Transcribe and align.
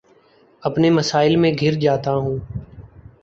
اپنے 0.63 0.89
مسائل 0.89 1.35
میں 1.35 1.51
گھر 1.59 1.73
جاتا 1.81 2.13
ہوں 2.15 2.37